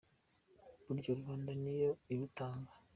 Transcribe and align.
Burya 0.85 1.11
Rubanda 1.19 1.51
niyo 1.61 1.91
ibutanga 2.13 2.71